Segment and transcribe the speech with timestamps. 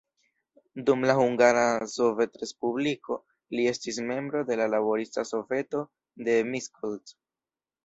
[0.85, 3.19] Dum la Hungara Sovetrespubliko,
[3.59, 5.85] li estis membro de la laborista soveto
[6.31, 7.17] de Miskolc.